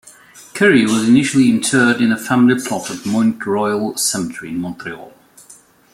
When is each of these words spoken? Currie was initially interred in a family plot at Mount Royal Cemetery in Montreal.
Currie 0.55 0.87
was 0.87 1.07
initially 1.07 1.47
interred 1.47 2.01
in 2.01 2.11
a 2.11 2.17
family 2.17 2.59
plot 2.59 2.89
at 2.89 3.05
Mount 3.05 3.45
Royal 3.45 3.95
Cemetery 3.97 4.49
in 4.49 4.59
Montreal. 4.59 5.13